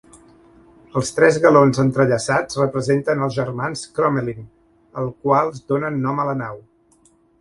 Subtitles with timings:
[1.01, 4.49] Els tres galons entrellaçats representen els germans Crommelin
[5.03, 6.59] els quals donen nom a la nau.